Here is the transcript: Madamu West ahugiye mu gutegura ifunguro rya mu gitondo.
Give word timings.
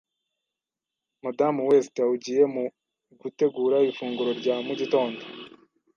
Madamu 1.23 1.61
West 1.69 1.95
ahugiye 2.05 2.43
mu 2.53 2.63
gutegura 3.21 3.77
ifunguro 3.89 4.31
rya 4.39 4.55
mu 4.65 4.73
gitondo. 4.79 5.21